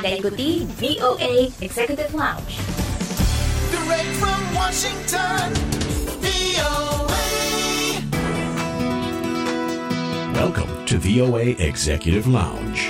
[0.00, 2.56] Anda ikuti VOA Executive Lounge.
[3.68, 5.52] Direct from Washington,
[6.24, 7.28] VOA.
[10.32, 12.88] Welcome to VOA Executive Lounge.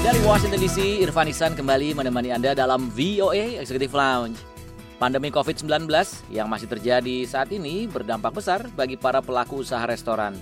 [0.00, 4.40] Dari Washington DC, Irfan Isan kembali menemani Anda dalam VOA Executive Lounge.
[4.96, 5.68] Pandemi COVID-19
[6.32, 10.32] yang masih terjadi saat ini berdampak besar bagi para pelaku usaha restoran.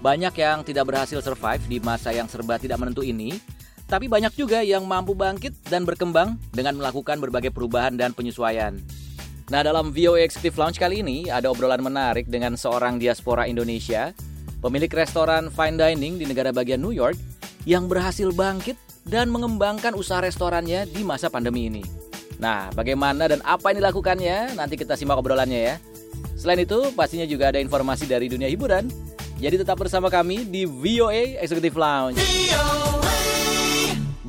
[0.00, 3.36] Banyak yang tidak berhasil survive di masa yang serba tidak menentu ini,
[3.84, 8.80] tapi banyak juga yang mampu bangkit dan berkembang dengan melakukan berbagai perubahan dan penyesuaian.
[9.50, 14.14] Nah, dalam VOA Executive Lounge kali ini ada obrolan menarik dengan seorang diaspora Indonesia,
[14.62, 17.18] pemilik restoran fine dining di negara bagian New York
[17.66, 21.82] yang berhasil bangkit dan mengembangkan usaha restorannya di masa pandemi ini.
[22.38, 24.54] Nah, bagaimana dan apa yang dilakukannya?
[24.56, 25.76] Nanti kita simak obrolannya ya.
[26.38, 28.88] Selain itu, pastinya juga ada informasi dari dunia hiburan.
[29.40, 32.20] Jadi tetap bersama kami di VOA Executive Lounge.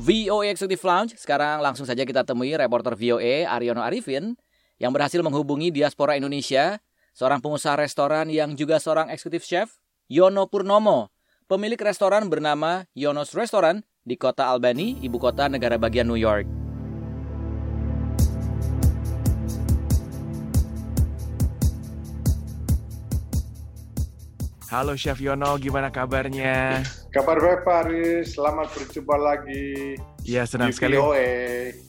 [0.00, 0.48] VOA.
[0.48, 1.12] Executive Lounge.
[1.20, 4.32] Sekarang langsung saja kita temui reporter VOA Aryono Arifin
[4.80, 6.80] yang berhasil menghubungi diaspora Indonesia,
[7.12, 9.76] seorang pengusaha restoran yang juga seorang eksekutif chef,
[10.08, 11.12] Yono Purnomo,
[11.44, 16.61] pemilik restoran bernama Yonos Restaurant di kota Albany, ibu kota negara bagian New York.
[24.72, 26.80] Halo Chef Yono, gimana kabarnya?
[27.12, 30.96] Kabar baik Pak Aris, selamat berjumpa lagi Iya senang di sekali.
[30.96, 31.28] VOA.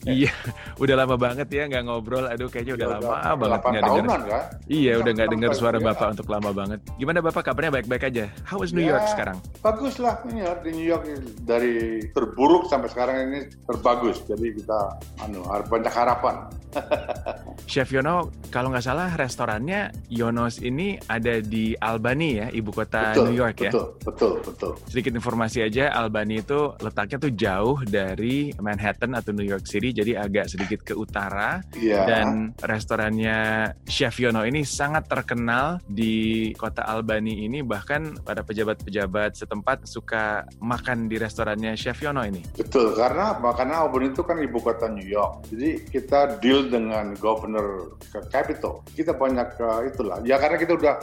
[0.04, 0.28] Iya,
[0.82, 2.28] udah lama banget ya nggak ngobrol.
[2.28, 3.24] Aduh, kayaknya udah lama banget
[3.56, 4.42] 8 nggak kan?
[4.68, 5.84] Iya, udah nggak dengar suara ya.
[5.88, 6.78] bapak untuk lama banget.
[7.00, 8.24] Gimana bapak kabarnya baik-baik aja?
[8.44, 9.40] How is New Ya, York sekarang?
[9.62, 11.08] Bagus lah ini ya, di New York
[11.46, 14.20] dari terburuk sampai sekarang ini terbagus.
[14.28, 14.80] Jadi kita
[15.24, 16.52] anu banyak harapan.
[17.74, 23.24] Chef Yono, kalau nggak salah restorannya Yonos ini ada di Albany ya, ibu kota betul,
[23.26, 23.74] New York ya.
[23.74, 24.72] betul, betul, betul.
[24.86, 30.22] Sedikit informasi aja, Albany itu letaknya tuh jauh dari Manhattan atau New York City, jadi
[30.22, 31.66] agak sedikit ke utara.
[31.74, 32.06] Iya.
[32.06, 39.90] Dan restorannya Chef Yono ini sangat terkenal di kota Albany ini, bahkan pada pejabat-pejabat setempat
[39.90, 42.38] suka makan di restorannya Chef Yono ini.
[42.54, 43.34] Betul, karena?
[43.34, 45.50] Karena Auburn itu kan ibu kota New York.
[45.50, 47.63] Jadi kita deal dengan governor
[48.00, 48.84] ke capital.
[48.92, 50.18] Kita banyak uh, itulah.
[50.22, 50.94] Ya karena kita udah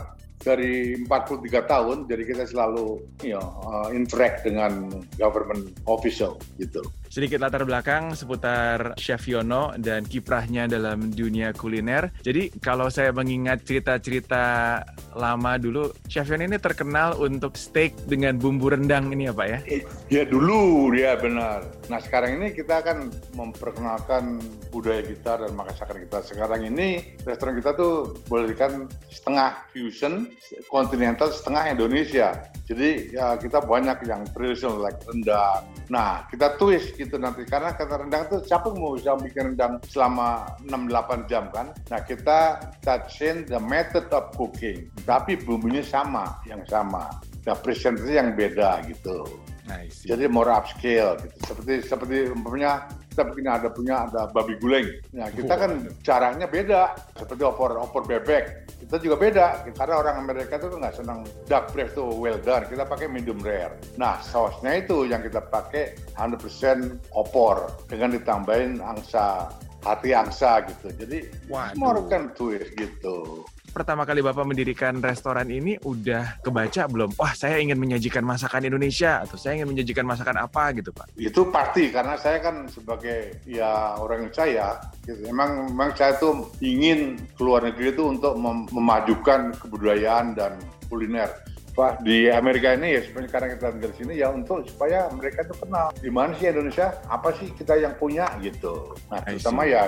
[0.42, 6.82] dari 43 tahun, jadi kita selalu you know, uh, interact dengan government official gitu.
[7.12, 12.08] Sedikit latar belakang seputar Chef Yono dan kiprahnya dalam dunia kuliner.
[12.24, 14.80] Jadi kalau saya mengingat cerita-cerita
[15.20, 19.60] lama dulu, Chef Yono ini terkenal untuk steak dengan bumbu rendang ini ya Pak ya?
[20.08, 21.68] Ya dulu dia benar.
[21.92, 24.40] Nah sekarang ini kita akan memperkenalkan
[24.72, 26.24] budaya kita dan masakan kita.
[26.24, 30.31] Sekarang ini restoran kita tuh boleh dikatakan setengah fusion,
[30.68, 32.36] kontinental, setengah Indonesia.
[32.68, 35.68] Jadi ya kita banyak yang traditional like rendang.
[35.92, 40.56] Nah kita twist gitu nanti karena kata rendang tuh siapa mau bisa bikin rendang selama
[40.68, 41.76] 6-8 jam kan?
[41.92, 47.12] Nah kita touching the method of cooking, tapi bumbunya sama, yang sama.
[47.48, 49.26] Nah presentasi yang beda gitu.
[49.70, 50.04] Nice.
[50.04, 51.38] Jadi more upscale gitu.
[51.48, 54.88] Seperti seperti umpamanya kita bikin ada punya ada babi guling.
[55.14, 55.72] Nah, kita kan
[56.08, 56.96] caranya beda.
[57.16, 58.72] Seperti opor opor bebek.
[58.82, 62.66] Kita juga beda karena orang Amerika itu nggak senang dark breast tuh well done.
[62.68, 63.78] Kita pakai medium rare.
[63.96, 69.54] Nah, sausnya itu yang kita pakai 100% opor dengan ditambahin angsa
[69.86, 70.94] hati angsa gitu.
[70.94, 71.20] Jadi
[71.50, 71.78] Waduh.
[71.78, 73.46] more kan twist gitu.
[73.72, 77.16] Pertama kali Bapak mendirikan restoran ini udah kebaca belum?
[77.16, 81.08] Wah, saya ingin menyajikan masakan Indonesia atau saya ingin menyajikan masakan apa gitu, Pak?
[81.16, 84.68] itu pasti karena saya kan sebagai ya orang yang saya
[85.08, 85.22] gitu.
[85.32, 90.60] emang memang saya tuh ingin keluar negeri itu untuk mem- memajukan kebudayaan dan
[90.92, 91.32] kuliner
[91.72, 95.48] Pak di Amerika ini ya sebenarnya karena kita tinggal di sini ya untuk supaya mereka
[95.48, 99.72] tuh kenal di mana sih Indonesia apa sih kita yang punya gitu nah terutama see.
[99.72, 99.82] ya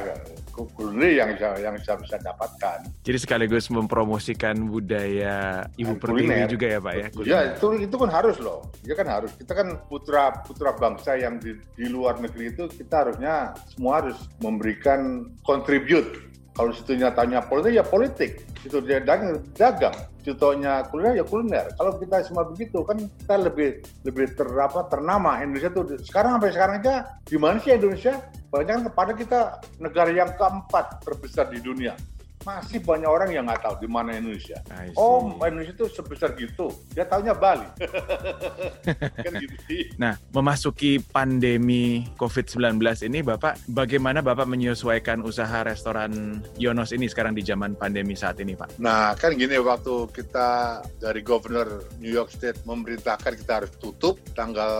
[0.54, 6.94] kuliner yang yang saya bisa dapatkan Jadi sekaligus mempromosikan budaya Ibu Pertiwi juga ya, Pak
[6.94, 7.02] ya?
[7.02, 7.44] Ya kuliner.
[7.58, 8.70] itu itu kan harus loh.
[8.86, 9.32] Ya kan harus.
[9.34, 14.18] Kita kan putra putra bangsa yang di, di luar negeri itu kita harusnya semua harus
[14.40, 16.32] memberikan contribute.
[16.54, 19.98] Kalau situnya tanya politik ya politik, itu dia dagang, dagang.
[20.22, 21.66] Contohnya kuliner ya kuliner.
[21.74, 26.54] Kalau kita semua begitu kan kita lebih lebih ter, apa, ternama Indonesia tuh sekarang sampai
[26.54, 26.96] sekarang aja
[27.26, 28.22] di mana sih Indonesia?
[28.54, 29.40] Banyak kan kepada kita
[29.82, 31.98] negara yang keempat terbesar di dunia.
[32.44, 34.60] Masih banyak orang yang nggak tahu di mana Indonesia.
[34.68, 34.96] See.
[35.00, 36.72] Oh, Indonesia itu sebesar gitu.
[36.92, 37.68] Dia taunya Bali.
[39.26, 39.56] kan gitu.
[39.96, 47.44] Nah, memasuki pandemi COVID-19 ini, Bapak, bagaimana Bapak menyesuaikan usaha restoran Yonos ini sekarang di
[47.44, 48.78] zaman pandemi saat ini, Pak?
[48.78, 54.72] Nah, kan gini waktu kita dari Governor New York State memerintahkan kita harus tutup tanggal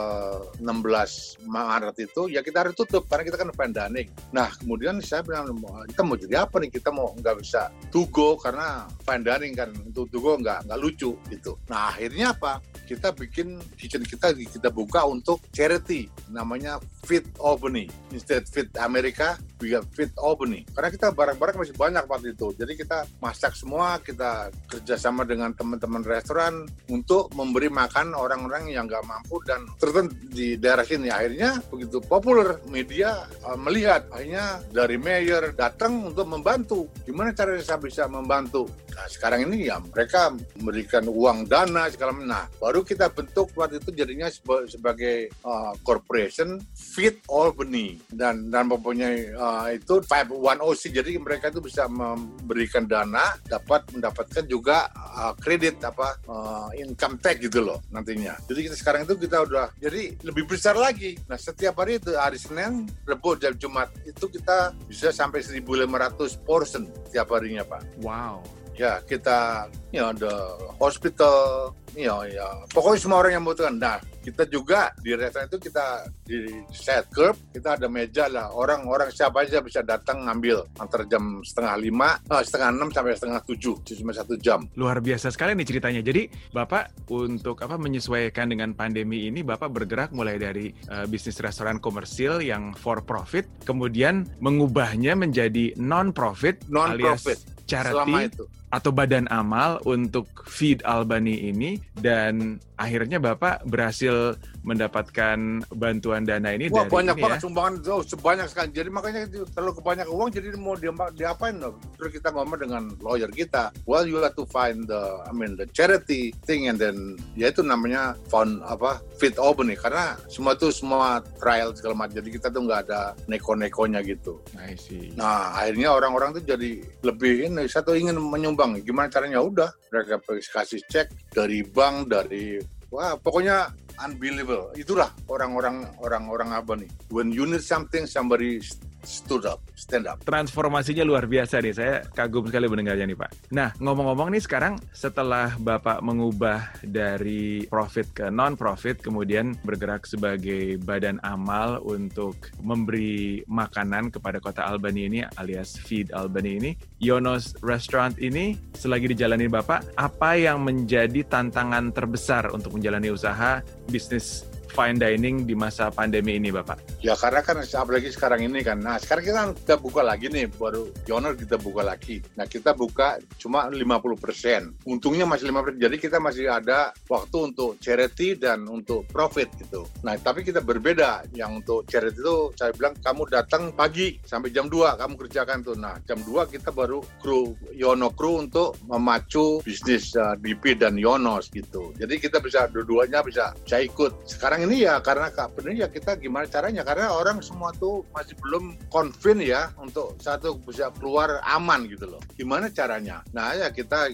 [0.60, 4.12] 16 Maret itu, ya kita harus tutup karena kita kan pandemic.
[4.36, 5.56] Nah, kemudian saya bilang,
[5.88, 6.70] kita mau jadi apa nih?
[6.74, 7.53] Kita mau nggak bisa
[7.94, 11.60] to go karena pandemic kan untuk to go nggak nggak lucu gitu.
[11.70, 12.64] Nah, akhirnya apa?
[12.84, 17.92] Kita bikin kitchen kita kita buka untuk charity namanya Fit Albany.
[18.16, 20.64] Instead Fit Amerika, we have Fit Albany.
[20.72, 22.56] Karena kita barang-barang masih banyak waktu itu.
[22.56, 29.04] Jadi kita masak semua, kita kerjasama dengan teman-teman restoran untuk memberi makan orang-orang yang nggak
[29.04, 31.12] mampu dan tertentu di daerah sini.
[31.12, 36.88] Akhirnya begitu populer media uh, melihat, akhirnya dari mayor datang untuk membantu.
[37.04, 38.70] Gimana saya bisa membantu?
[38.94, 40.32] Nah, sekarang ini ya mereka
[40.62, 42.30] memberikan uang dana segala macam.
[42.30, 48.70] Nah, baru kita bentuk waktu itu jadinya seba- sebagai uh, corporation Fit Albany dan dan
[48.70, 55.82] mempunyai uh, itu 510C jadi mereka itu bisa memberikan dana dapat mendapatkan juga uh, kredit
[55.82, 58.38] apa uh, income tax gitu loh nantinya.
[58.46, 61.18] Jadi kita sekarang itu kita udah jadi lebih besar lagi.
[61.26, 66.86] Nah, setiap hari itu hari Senin, Rabu dan Jumat itu kita bisa sampai 1.500 portion
[67.10, 68.42] tiap harinya, Pak Wow.
[68.74, 70.34] Ya kita you know, the
[70.82, 75.60] hospital you know, ya pokoknya semua orang yang membutuhkan nah kita juga di restoran itu
[75.68, 76.40] kita di
[76.72, 81.76] set curb kita ada meja lah orang-orang siapa aja bisa datang ngambil antar jam setengah
[81.76, 86.02] lima eh, setengah enam sampai setengah tujuh cuma satu jam Luar biasa sekali nih ceritanya.
[86.02, 91.78] Jadi, Bapak untuk apa menyesuaikan dengan pandemi ini, Bapak bergerak mulai dari eh, bisnis restoran
[91.78, 97.38] komersil yang for profit, kemudian mengubahnya menjadi non profit, Non-profit.
[97.38, 104.34] alias charity selama itu atau badan amal untuk Feed Albany ini dan akhirnya Bapak berhasil
[104.66, 107.44] mendapatkan bantuan dana ini Wah dari banyak ini banget ya.
[107.46, 108.70] sumbangan oh, sebanyak sekali.
[108.74, 111.78] Jadi makanya itu, kalau kebanyakan uang jadi mau dia diapain dong?
[112.02, 113.70] Terus kita ngomong dengan lawyer kita.
[113.86, 117.62] Well you have to find the I mean the charity thing and then ya itu
[117.62, 122.18] namanya fund apa Fit Albany karena semua itu semua trial segala macam.
[122.18, 124.42] Jadi kita tuh nggak ada neko-nekonya gitu.
[124.58, 125.14] I see.
[125.14, 128.80] Nah akhirnya orang-orang tuh jadi lebih ini saya tuh ingin menyumbang.
[128.82, 129.40] Gimana caranya?
[129.42, 132.60] Udah mereka kasih cek dari bank dari
[132.94, 134.74] wah pokoknya unbelievable.
[134.78, 136.90] Itulah orang-orang orang-orang apa nih?
[137.10, 138.62] When you need something, somebody
[139.04, 140.24] stood up, stand up.
[140.24, 141.74] transformasinya luar biasa nih.
[141.76, 143.32] Saya kagum sekali mendengarnya nih Pak.
[143.54, 151.20] Nah ngomong-ngomong nih sekarang setelah Bapak mengubah dari profit ke non-profit, kemudian bergerak sebagai badan
[151.22, 156.72] amal untuk memberi makanan kepada kota Albany ini alias Feed Albany ini,
[157.04, 163.60] Yonos Restaurant ini selagi dijalani Bapak, apa yang menjadi tantangan terbesar untuk menjalani usaha
[163.92, 167.00] bisnis fine dining di masa pandemi ini Bapak?
[167.06, 168.82] Ya karena kan apalagi sekarang ini kan.
[168.82, 172.26] Nah sekarang kita, kita buka lagi nih, baru Yonor kita buka lagi.
[172.34, 174.90] Nah kita buka cuma 50%.
[174.90, 175.78] Untungnya masih 50%.
[175.78, 179.86] Jadi kita masih ada waktu untuk charity dan untuk profit gitu.
[180.02, 181.30] Nah tapi kita berbeda.
[181.38, 185.78] Yang untuk charity itu saya bilang kamu datang pagi sampai jam 2 kamu kerjakan tuh.
[185.78, 191.52] Nah jam 2 kita baru kru Yono kru untuk memacu bisnis uh, DP dan Yonos
[191.52, 191.92] gitu.
[192.00, 194.24] Jadi kita bisa dua-duanya bisa bisa ikut.
[194.24, 198.80] Sekarang ini ya karena Bener ya kita gimana caranya karena orang semua tuh masih belum
[198.88, 202.22] convince ya untuk satu bisa keluar aman gitu loh.
[202.40, 203.20] Gimana caranya?
[203.36, 204.10] Nah ya kita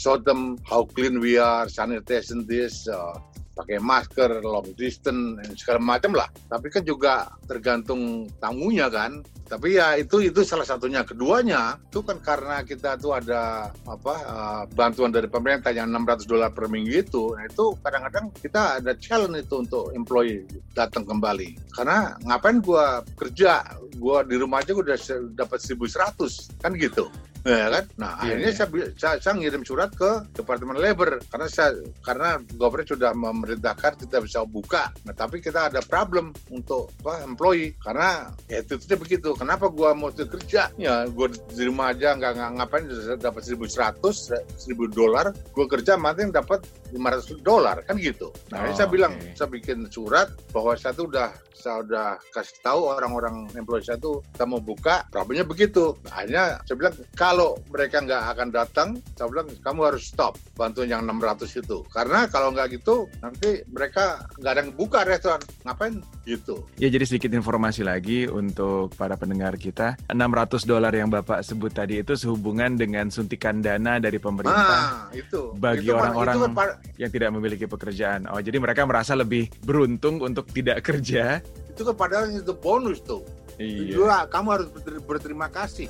[0.00, 3.16] show them how clean we are, sanitation this, uh,
[3.56, 6.28] pakai masker, long distance, segala macam lah.
[6.48, 9.20] Tapi kan juga tergantung tamunya kan.
[9.50, 11.02] Tapi ya itu itu salah satunya.
[11.02, 16.54] Keduanya itu kan karena kita tuh ada apa uh, bantuan dari pemerintah yang 600 dolar
[16.54, 17.34] per minggu itu.
[17.34, 20.46] Nah itu kadang-kadang kita ada challenge itu untuk employee
[20.78, 21.58] datang kembali.
[21.74, 23.66] Karena ngapain gua kerja,
[23.98, 24.98] gua di rumah aja gua udah
[25.34, 27.10] dapat 1100 kan gitu.
[27.42, 27.84] Ya kan?
[27.96, 28.56] Nah, Iya, akhirnya iya.
[28.56, 28.68] saya,
[29.00, 31.72] saya, saya ngirim surat ke Departemen Labor karena saya
[32.04, 34.92] karena gubernur sudah memerintahkan kita bisa buka.
[35.08, 39.32] Nah, tapi kita ada problem untuk apa employee karena ya itu begitu.
[39.32, 40.68] Kenapa gua mau kerja?
[40.76, 42.84] Ya, gua di rumah aja nggak nggak ngapain
[43.16, 46.60] dapat 1100, 1000 dolar, gua kerja mati dapat
[46.92, 48.28] 500 dolar kan gitu.
[48.52, 49.34] Nah, Oh, saya bilang oke.
[49.34, 54.24] saya bikin surat bahwa saya tuh udah saya udah kasih tahu orang-orang employee saya tuh
[54.32, 55.92] kita mau buka, problemnya begitu.
[56.08, 56.94] Akhirnya saya bilang
[57.30, 61.86] kalau mereka nggak akan datang, saya bilang kamu harus stop bantuan yang 600 itu.
[61.86, 65.38] Karena kalau nggak gitu nanti mereka nggak ada yang buka restoran.
[65.62, 65.94] Ngapain
[66.24, 66.66] gitu.
[66.74, 69.94] Ya jadi sedikit informasi lagi untuk para pendengar kita.
[70.06, 70.18] 600
[70.64, 75.54] dolar yang Bapak sebut tadi itu sehubungan dengan suntikan dana dari pemerintah Ah, itu.
[75.54, 78.26] bagi orang-orang kan yang tidak memiliki pekerjaan.
[78.26, 81.38] Oh, jadi mereka merasa lebih beruntung untuk tidak kerja.
[81.70, 83.22] itu kan padahal itu bonus tuh.
[83.54, 83.94] Iya.
[83.94, 85.86] Juga kamu harus berter- berterima kasih.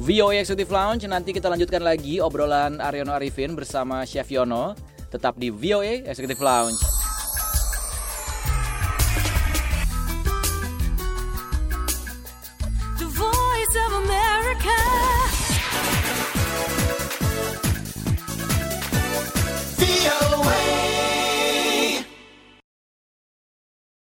[0.00, 4.72] VOA Executive Lounge nanti kita lanjutkan lagi obrolan Aryono Arifin bersama Chef Yono
[5.12, 6.99] tetap di VOA Executive Lounge.